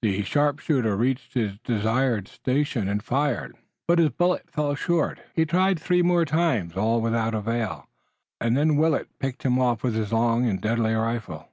The 0.00 0.22
sharpshooter 0.24 0.96
reached 0.96 1.34
his 1.34 1.58
desired 1.58 2.26
station 2.26 2.88
and 2.88 3.02
fired, 3.02 3.54
but 3.86 3.98
his 3.98 4.08
bullet 4.08 4.50
fell 4.50 4.74
short. 4.74 5.20
He 5.34 5.44
tried 5.44 5.78
three 5.78 6.00
more, 6.00 6.24
all 6.74 7.02
without 7.02 7.34
avail, 7.34 7.90
and 8.40 8.56
then 8.56 8.76
Willet 8.76 9.08
picked 9.18 9.42
him 9.42 9.58
off 9.58 9.82
with 9.82 9.94
his 9.94 10.10
long 10.10 10.48
and 10.48 10.58
deadly 10.58 10.94
rifle. 10.94 11.50